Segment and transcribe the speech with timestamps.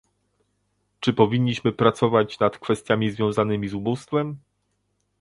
[0.99, 4.37] "Czy powinniśmy pracować nad kwestiami związanymi z ubóstwem?